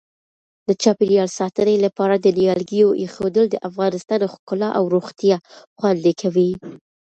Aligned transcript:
د 0.67 0.69
چاپیریال 0.83 1.29
ساتنې 1.39 1.75
لپاره 1.85 2.15
د 2.17 2.27
نیالګیو 2.37 2.89
اېښودل 3.01 3.45
د 3.49 3.55
افغانستان 3.69 4.21
ښکلا 4.33 4.69
او 4.77 4.83
روغتیا 4.95 5.35
خوندي 5.77 6.13
کوي. 6.21 6.51